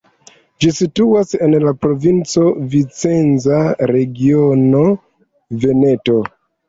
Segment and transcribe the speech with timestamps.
[0.63, 3.59] Ĝi situas en la provinco Vicenza,
[3.95, 4.83] regiono
[5.67, 6.17] Veneto.